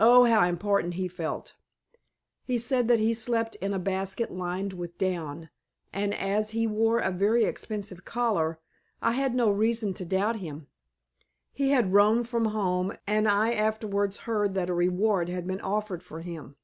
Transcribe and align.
Oh, 0.00 0.24
how 0.24 0.48
important 0.48 0.94
he 0.94 1.06
felt! 1.06 1.54
He 2.42 2.58
said 2.58 2.88
that 2.88 2.98
he 2.98 3.14
slept 3.14 3.54
in 3.62 3.72
a 3.72 3.78
basket 3.78 4.32
lined 4.32 4.72
with 4.72 4.98
down, 4.98 5.48
and, 5.92 6.12
as 6.12 6.50
he 6.50 6.66
wore 6.66 6.98
a 6.98 7.12
very 7.12 7.44
expensive 7.44 8.04
collar, 8.04 8.58
I 9.00 9.12
had 9.12 9.36
no 9.36 9.48
reason 9.48 9.94
to 9.94 10.04
doubt 10.04 10.40
him. 10.40 10.66
He 11.52 11.70
had 11.70 11.92
roamed 11.92 12.26
from 12.28 12.46
home 12.46 12.94
and 13.06 13.28
I 13.28 13.52
afterwards 13.52 14.16
heard 14.26 14.54
that 14.54 14.70
a 14.70 14.74
reward 14.74 15.28
had 15.28 15.46
been 15.46 15.60
offered 15.60 16.02
for 16.02 16.18
him. 16.18 16.56